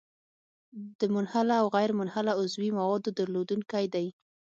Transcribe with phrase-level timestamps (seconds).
[0.99, 4.07] د منحله او غیرمنحله عضوي موادو درلودونکی دی.